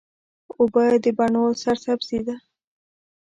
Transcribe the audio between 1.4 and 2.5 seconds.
سرسبزي ده.